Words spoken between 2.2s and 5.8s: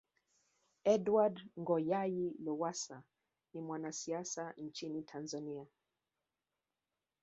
Lowassa ni mwanasiasa nchini Tanzania